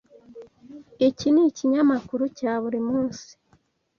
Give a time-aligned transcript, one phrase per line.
[1.07, 3.29] Iki nikinyamakuru cya buri munsi.